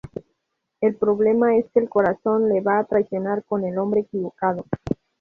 [0.79, 4.65] El problema es que el corazón la va a traicionar con el hombre equivocado.